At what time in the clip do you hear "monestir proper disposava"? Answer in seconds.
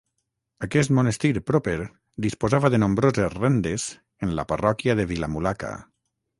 0.99-2.73